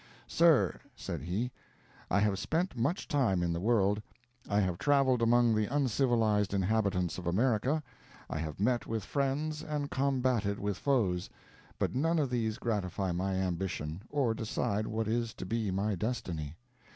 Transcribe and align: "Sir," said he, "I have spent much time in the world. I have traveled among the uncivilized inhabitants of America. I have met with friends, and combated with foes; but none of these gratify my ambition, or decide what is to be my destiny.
"Sir," 0.25 0.79
said 0.95 1.21
he, 1.21 1.51
"I 2.09 2.19
have 2.21 2.39
spent 2.39 2.75
much 2.75 3.07
time 3.07 3.43
in 3.43 3.53
the 3.53 3.59
world. 3.59 4.01
I 4.49 4.59
have 4.59 4.79
traveled 4.79 5.21
among 5.21 5.53
the 5.53 5.67
uncivilized 5.67 6.55
inhabitants 6.55 7.19
of 7.19 7.27
America. 7.27 7.83
I 8.27 8.39
have 8.39 8.59
met 8.59 8.87
with 8.87 9.05
friends, 9.05 9.61
and 9.61 9.91
combated 9.91 10.57
with 10.59 10.79
foes; 10.79 11.29
but 11.77 11.93
none 11.93 12.17
of 12.17 12.31
these 12.31 12.57
gratify 12.57 13.11
my 13.11 13.35
ambition, 13.35 14.01
or 14.09 14.33
decide 14.33 14.87
what 14.87 15.07
is 15.07 15.35
to 15.35 15.45
be 15.45 15.69
my 15.69 15.93
destiny. 15.93 16.57